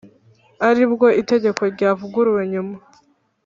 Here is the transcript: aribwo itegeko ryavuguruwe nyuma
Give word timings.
aribwo 0.69 1.07
itegeko 1.21 1.61
ryavuguruwe 1.73 2.41
nyuma 2.51 2.75